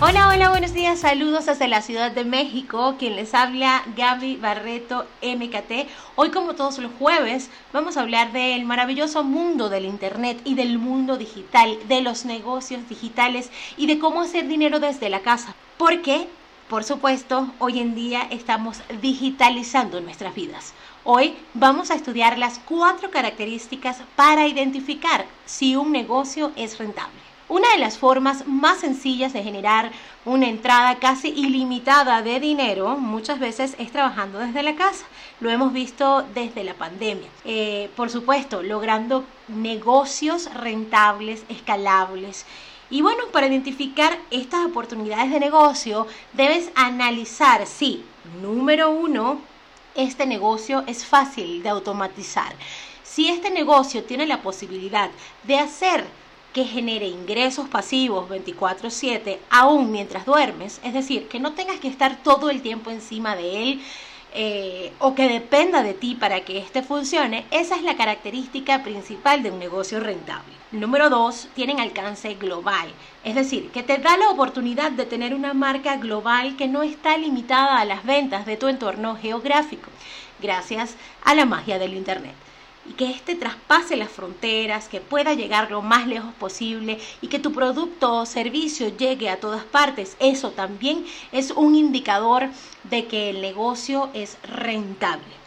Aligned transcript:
Hola, 0.00 0.28
hola, 0.28 0.50
buenos 0.50 0.74
días, 0.74 1.00
saludos 1.00 1.46
desde 1.46 1.66
la 1.66 1.82
Ciudad 1.82 2.12
de 2.12 2.24
México, 2.24 2.94
quien 3.00 3.16
les 3.16 3.34
habla 3.34 3.82
Gaby 3.96 4.36
Barreto 4.36 5.06
MKT. 5.22 5.88
Hoy 6.14 6.30
como 6.30 6.54
todos 6.54 6.78
los 6.78 6.92
jueves 7.00 7.50
vamos 7.72 7.96
a 7.96 8.02
hablar 8.02 8.30
del 8.30 8.64
maravilloso 8.64 9.24
mundo 9.24 9.68
del 9.68 9.86
Internet 9.86 10.40
y 10.44 10.54
del 10.54 10.78
mundo 10.78 11.16
digital, 11.16 11.76
de 11.88 12.00
los 12.00 12.26
negocios 12.26 12.88
digitales 12.88 13.50
y 13.76 13.88
de 13.88 13.98
cómo 13.98 14.20
hacer 14.20 14.46
dinero 14.46 14.78
desde 14.78 15.10
la 15.10 15.18
casa. 15.18 15.56
Porque, 15.78 16.28
por 16.68 16.84
supuesto, 16.84 17.48
hoy 17.58 17.80
en 17.80 17.96
día 17.96 18.22
estamos 18.30 18.82
digitalizando 19.02 20.00
nuestras 20.00 20.32
vidas. 20.32 20.74
Hoy 21.02 21.34
vamos 21.54 21.90
a 21.90 21.96
estudiar 21.96 22.38
las 22.38 22.60
cuatro 22.60 23.10
características 23.10 23.96
para 24.14 24.46
identificar 24.46 25.26
si 25.44 25.74
un 25.74 25.90
negocio 25.90 26.52
es 26.54 26.78
rentable. 26.78 27.18
Una 27.48 27.70
de 27.72 27.78
las 27.78 27.96
formas 27.96 28.46
más 28.46 28.80
sencillas 28.80 29.32
de 29.32 29.42
generar 29.42 29.90
una 30.26 30.48
entrada 30.48 30.98
casi 30.98 31.28
ilimitada 31.28 32.20
de 32.20 32.40
dinero 32.40 32.98
muchas 32.98 33.40
veces 33.40 33.74
es 33.78 33.90
trabajando 33.90 34.38
desde 34.38 34.62
la 34.62 34.76
casa. 34.76 35.06
Lo 35.40 35.48
hemos 35.48 35.72
visto 35.72 36.26
desde 36.34 36.62
la 36.62 36.74
pandemia. 36.74 37.28
Eh, 37.46 37.88
por 37.96 38.10
supuesto, 38.10 38.62
logrando 38.62 39.24
negocios 39.48 40.52
rentables, 40.52 41.44
escalables. 41.48 42.44
Y 42.90 43.00
bueno, 43.00 43.24
para 43.32 43.46
identificar 43.46 44.18
estas 44.30 44.66
oportunidades 44.66 45.30
de 45.30 45.40
negocio, 45.40 46.06
debes 46.34 46.70
analizar 46.74 47.66
si, 47.66 48.04
número 48.42 48.90
uno, 48.90 49.40
este 49.94 50.26
negocio 50.26 50.84
es 50.86 51.06
fácil 51.06 51.62
de 51.62 51.70
automatizar. 51.70 52.54
Si 53.02 53.30
este 53.30 53.50
negocio 53.50 54.04
tiene 54.04 54.26
la 54.26 54.42
posibilidad 54.42 55.10
de 55.44 55.58
hacer 55.58 56.04
que 56.52 56.64
genere 56.64 57.06
ingresos 57.06 57.68
pasivos 57.68 58.28
24/7 58.28 59.38
aún 59.50 59.90
mientras 59.90 60.24
duermes, 60.26 60.80
es 60.82 60.94
decir, 60.94 61.28
que 61.28 61.40
no 61.40 61.52
tengas 61.52 61.78
que 61.80 61.88
estar 61.88 62.22
todo 62.22 62.50
el 62.50 62.62
tiempo 62.62 62.90
encima 62.90 63.36
de 63.36 63.62
él 63.62 63.82
eh, 64.34 64.92
o 64.98 65.14
que 65.14 65.28
dependa 65.28 65.82
de 65.82 65.94
ti 65.94 66.14
para 66.14 66.40
que 66.40 66.58
éste 66.58 66.82
funcione, 66.82 67.46
esa 67.50 67.76
es 67.76 67.82
la 67.82 67.96
característica 67.96 68.82
principal 68.82 69.42
de 69.42 69.50
un 69.50 69.58
negocio 69.58 70.00
rentable. 70.00 70.52
Número 70.70 71.08
dos, 71.08 71.48
tienen 71.54 71.80
alcance 71.80 72.34
global, 72.34 72.92
es 73.24 73.34
decir, 73.34 73.70
que 73.70 73.82
te 73.82 73.96
da 73.96 74.18
la 74.18 74.30
oportunidad 74.30 74.92
de 74.92 75.06
tener 75.06 75.34
una 75.34 75.54
marca 75.54 75.96
global 75.96 76.56
que 76.56 76.68
no 76.68 76.82
está 76.82 77.16
limitada 77.16 77.80
a 77.80 77.86
las 77.86 78.04
ventas 78.04 78.44
de 78.44 78.58
tu 78.58 78.68
entorno 78.68 79.16
geográfico, 79.16 79.88
gracias 80.40 80.96
a 81.24 81.34
la 81.34 81.46
magia 81.46 81.78
del 81.78 81.94
Internet 81.94 82.47
y 82.88 82.92
que 82.92 83.10
éste 83.10 83.34
traspase 83.34 83.96
las 83.96 84.10
fronteras, 84.10 84.88
que 84.88 85.00
pueda 85.00 85.34
llegar 85.34 85.70
lo 85.70 85.82
más 85.82 86.06
lejos 86.06 86.32
posible 86.34 86.98
y 87.20 87.28
que 87.28 87.38
tu 87.38 87.52
producto 87.52 88.14
o 88.14 88.26
servicio 88.26 88.96
llegue 88.96 89.28
a 89.28 89.40
todas 89.40 89.64
partes. 89.64 90.16
Eso 90.18 90.52
también 90.52 91.04
es 91.32 91.50
un 91.50 91.74
indicador 91.74 92.48
de 92.84 93.06
que 93.06 93.30
el 93.30 93.40
negocio 93.40 94.08
es 94.14 94.38
rentable. 94.42 95.38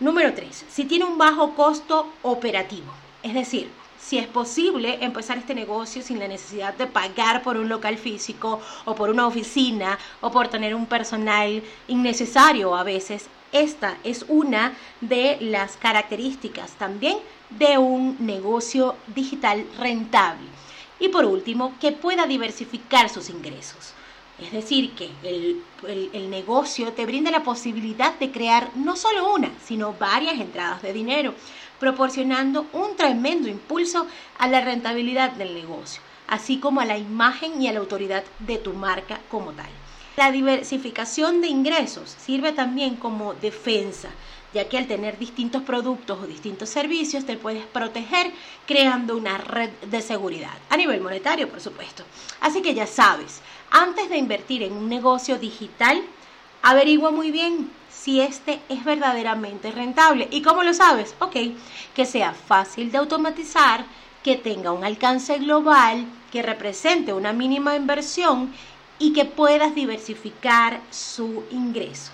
Número 0.00 0.34
3. 0.34 0.66
Si 0.68 0.84
tiene 0.84 1.06
un 1.06 1.16
bajo 1.16 1.54
costo 1.54 2.12
operativo. 2.22 2.92
Es 3.22 3.32
decir, 3.32 3.70
si 3.98 4.18
es 4.18 4.26
posible 4.26 4.98
empezar 5.00 5.38
este 5.38 5.54
negocio 5.54 6.02
sin 6.02 6.18
la 6.18 6.28
necesidad 6.28 6.74
de 6.74 6.86
pagar 6.86 7.42
por 7.42 7.56
un 7.56 7.68
local 7.68 7.96
físico 7.96 8.60
o 8.84 8.94
por 8.94 9.10
una 9.10 9.26
oficina 9.26 9.98
o 10.20 10.30
por 10.30 10.48
tener 10.48 10.74
un 10.74 10.86
personal 10.86 11.62
innecesario 11.88 12.76
a 12.76 12.84
veces 12.84 13.28
esta 13.60 13.98
es 14.04 14.24
una 14.28 14.74
de 15.00 15.38
las 15.40 15.76
características 15.76 16.72
también 16.72 17.18
de 17.50 17.78
un 17.78 18.16
negocio 18.20 18.96
digital 19.14 19.64
rentable. 19.78 20.46
Y 20.98 21.08
por 21.08 21.24
último, 21.24 21.74
que 21.80 21.92
pueda 21.92 22.26
diversificar 22.26 23.08
sus 23.08 23.28
ingresos. 23.28 23.92
Es 24.38 24.52
decir, 24.52 24.92
que 24.92 25.10
el, 25.22 26.30
negocio 26.30 26.92
te 26.92 27.06
brinda 27.06 27.30
la 27.30 27.42
posibilidad 27.42 28.18
de 28.18 28.30
crear 28.30 28.70
no 28.74 28.94
solo 28.96 29.32
una, 29.32 29.50
sino 29.64 29.94
varias 29.94 30.34
entradas 30.34 30.82
de 30.82 30.92
dinero, 30.92 31.34
proporcionando 31.80 32.66
un 32.72 32.96
tremendo 32.96 33.48
impulso 33.48 34.06
a 34.38 34.48
la 34.48 34.60
rentabilidad 34.60 35.32
del 35.32 35.54
negocio, 35.54 36.02
así 36.26 36.58
como 36.58 36.80
a 36.80 36.84
la 36.84 36.98
imagen 36.98 37.62
y 37.62 37.68
a 37.68 37.72
la 37.72 37.80
autoridad 37.80 38.24
de 38.40 38.58
tu 38.58 38.74
marca 38.74 39.20
como 39.30 39.52
tal. 39.52 39.70
La 40.16 40.32
diversificación 40.32 41.42
de 41.42 41.48
ingresos 41.48 42.16
sirve 42.18 42.52
también 42.52 42.96
como 42.96 43.34
defensa, 43.34 44.08
ya 44.54 44.66
que 44.66 44.78
al 44.78 44.86
tener 44.86 45.18
distintos 45.18 45.62
productos 45.62 46.18
o 46.22 46.26
distintos 46.26 46.70
servicios 46.70 47.26
te 47.26 47.36
puedes 47.36 47.66
proteger 47.66 48.32
creando 48.66 49.14
una 49.14 49.36
red 49.36 49.68
de 49.90 50.00
seguridad, 50.00 50.56
a 50.70 50.78
nivel 50.78 51.02
monetario 51.02 51.50
por 51.50 51.60
supuesto. 51.60 52.02
Así 52.40 52.62
que 52.62 52.72
ya 52.72 52.86
sabes, 52.86 53.42
antes 53.70 54.08
de 54.08 54.16
invertir 54.16 54.62
en 54.62 54.72
un 54.72 54.88
negocio 54.88 55.38
digital, 55.38 56.02
averigua 56.62 57.10
muy 57.10 57.30
bien 57.30 57.70
si 57.90 58.22
este 58.22 58.60
es 58.70 58.86
verdaderamente 58.86 59.70
rentable. 59.70 60.28
¿Y 60.30 60.40
cómo 60.40 60.62
lo 60.62 60.72
sabes? 60.72 61.14
Ok, 61.18 61.36
que 61.94 62.06
sea 62.06 62.32
fácil 62.32 62.90
de 62.90 62.96
automatizar, 62.96 63.84
que 64.22 64.36
tenga 64.36 64.72
un 64.72 64.82
alcance 64.82 65.38
global, 65.38 66.06
que 66.32 66.42
represente 66.42 67.12
una 67.12 67.34
mínima 67.34 67.76
inversión 67.76 68.52
y 68.98 69.12
que 69.12 69.24
puedas 69.24 69.74
diversificar 69.74 70.80
su 70.90 71.44
ingreso. 71.50 72.12